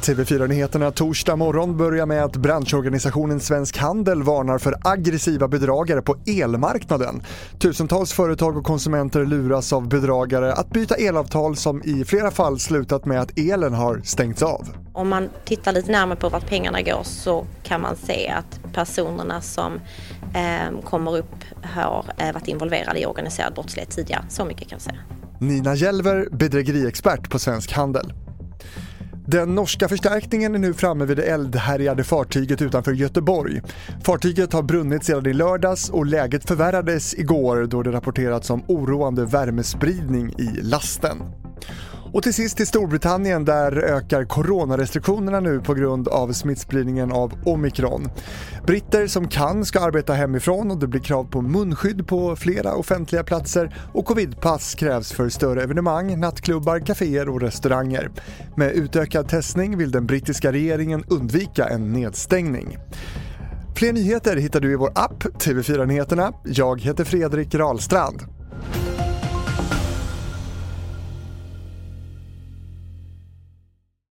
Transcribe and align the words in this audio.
TV4-nyheterna 0.00 0.90
torsdag 0.90 1.36
morgon 1.36 1.76
börjar 1.76 2.06
med 2.06 2.24
att 2.24 2.36
branschorganisationen 2.36 3.40
Svensk 3.40 3.76
Handel 3.76 4.22
varnar 4.22 4.58
för 4.58 4.74
aggressiva 4.84 5.48
bedragare 5.48 6.02
på 6.02 6.16
elmarknaden. 6.26 7.22
Tusentals 7.58 8.12
företag 8.12 8.56
och 8.56 8.64
konsumenter 8.64 9.26
luras 9.26 9.72
av 9.72 9.88
bedragare 9.88 10.52
att 10.52 10.70
byta 10.70 10.94
elavtal 10.94 11.56
som 11.56 11.82
i 11.82 12.04
flera 12.04 12.30
fall 12.30 12.58
slutat 12.58 13.04
med 13.04 13.20
att 13.20 13.38
elen 13.38 13.74
har 13.74 14.00
stängts 14.04 14.42
av. 14.42 14.68
Om 14.92 15.08
man 15.08 15.28
tittar 15.44 15.72
lite 15.72 15.92
närmare 15.92 16.18
på 16.18 16.28
vart 16.28 16.48
pengarna 16.48 16.82
går 16.82 17.02
så 17.02 17.46
kan 17.62 17.80
man 17.80 17.96
se 17.96 18.28
att 18.28 18.59
personerna 18.72 19.40
som 19.40 19.80
eh, 20.34 20.80
kommer 20.84 21.16
upp 21.16 21.44
har 21.62 22.04
eh, 22.18 22.32
varit 22.32 22.48
involverade 22.48 23.00
i 23.00 23.06
organiserad 23.06 23.54
brottslighet 23.54 23.90
tidigare. 23.90 24.24
Så 24.28 24.44
mycket 24.44 24.68
kan 24.68 24.76
jag 24.76 24.82
säga. 24.82 24.98
Nina 25.40 25.74
Jelver, 25.74 26.28
bedrägeriexpert 26.32 27.30
på 27.30 27.38
Svensk 27.38 27.72
Handel. 27.72 28.12
Den 29.26 29.54
norska 29.54 29.88
förstärkningen 29.88 30.54
är 30.54 30.58
nu 30.58 30.74
framme 30.74 31.04
vid 31.04 31.16
det 31.16 31.22
eldhärjade 31.22 32.04
fartyget 32.04 32.62
utanför 32.62 32.92
Göteborg. 32.92 33.60
Fartyget 34.04 34.52
har 34.52 34.62
brunnit 34.62 35.04
sedan 35.04 35.26
i 35.26 35.32
lördags 35.32 35.90
och 35.90 36.06
läget 36.06 36.48
förvärrades 36.48 37.14
igår 37.14 37.66
då 37.66 37.82
det 37.82 37.92
rapporterats 37.92 38.50
om 38.50 38.64
oroande 38.68 39.24
värmespridning 39.24 40.34
i 40.38 40.62
lasten. 40.62 41.39
Mm. 42.10 42.16
Och 42.16 42.22
till 42.22 42.34
sist 42.34 42.56
till 42.56 42.66
Storbritannien, 42.66 43.44
där 43.44 43.78
ökar 43.78 44.24
coronarestriktionerna 44.24 45.40
nu 45.40 45.60
på 45.60 45.74
grund 45.74 46.08
av 46.08 46.32
smittspridningen 46.32 47.12
av 47.12 47.32
omikron. 47.44 48.08
Britter 48.66 49.06
som 49.06 49.28
kan 49.28 49.64
ska 49.64 49.80
arbeta 49.80 50.12
hemifrån 50.12 50.70
och 50.70 50.78
det 50.78 50.86
blir 50.86 51.00
krav 51.00 51.24
på 51.24 51.40
munskydd 51.42 52.06
på 52.06 52.36
flera 52.36 52.74
offentliga 52.74 53.24
platser 53.24 53.76
och 53.94 54.06
covidpass 54.06 54.74
krävs 54.74 55.12
för 55.12 55.28
större 55.28 55.62
evenemang, 55.62 56.20
nattklubbar, 56.20 56.80
kaféer 56.80 57.28
och 57.28 57.40
restauranger. 57.40 58.10
Med 58.56 58.72
utökad 58.72 59.28
testning 59.28 59.78
vill 59.78 59.90
den 59.90 60.06
brittiska 60.06 60.52
regeringen 60.52 61.04
undvika 61.08 61.68
en 61.68 61.92
nedstängning. 61.92 62.78
Fler 63.76 63.92
nyheter 63.92 64.36
hittar 64.36 64.60
du 64.60 64.72
i 64.72 64.76
vår 64.76 64.92
app 64.94 65.24
TV4 65.24 65.86
Nyheterna. 65.86 66.32
Jag 66.44 66.80
heter 66.80 67.04
Fredrik 67.04 67.54
Rahlstrand. 67.54 68.39